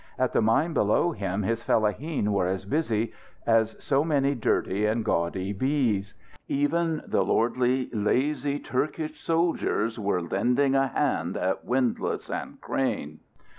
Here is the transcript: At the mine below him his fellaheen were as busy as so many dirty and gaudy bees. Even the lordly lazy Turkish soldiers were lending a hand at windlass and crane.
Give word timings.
At 0.17 0.33
the 0.33 0.41
mine 0.41 0.73
below 0.73 1.11
him 1.11 1.43
his 1.43 1.61
fellaheen 1.61 2.31
were 2.33 2.47
as 2.47 2.65
busy 2.65 3.13
as 3.45 3.75
so 3.77 4.03
many 4.03 4.33
dirty 4.33 4.87
and 4.87 5.05
gaudy 5.05 5.53
bees. 5.53 6.15
Even 6.47 7.03
the 7.05 7.23
lordly 7.23 7.87
lazy 7.93 8.57
Turkish 8.57 9.21
soldiers 9.21 9.99
were 9.99 10.23
lending 10.23 10.73
a 10.73 10.87
hand 10.87 11.37
at 11.37 11.65
windlass 11.65 12.31
and 12.31 12.59
crane. 12.59 13.19